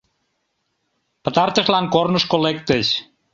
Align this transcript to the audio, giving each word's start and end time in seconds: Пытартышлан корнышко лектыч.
Пытартышлан 1.23 1.85
корнышко 1.93 2.35
лектыч. 2.45 2.87